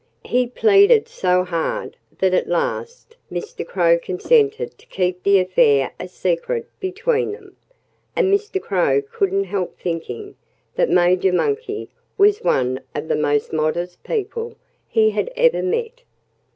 [0.25, 3.63] He pleaded so hard that at last Mr.
[3.63, 7.55] Crow consented to keep the affair a secret between them.
[8.15, 8.59] And Mr.
[8.59, 10.37] Crow couldn't help thinking
[10.73, 11.87] that Major Monkey
[12.17, 14.55] was one of the most modest people
[14.89, 16.01] he had ever met.